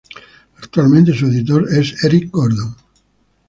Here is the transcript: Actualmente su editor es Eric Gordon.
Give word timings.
Actualmente 0.57 1.13
su 1.13 1.27
editor 1.27 1.71
es 1.71 2.03
Eric 2.03 2.31
Gordon. 2.31 2.75